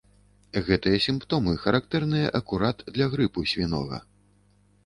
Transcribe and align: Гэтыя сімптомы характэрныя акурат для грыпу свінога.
Гэтыя 0.69 1.01
сімптомы 1.07 1.53
характэрныя 1.65 2.33
акурат 2.39 2.77
для 2.97 3.09
грыпу 3.15 3.47
свінога. 3.53 4.05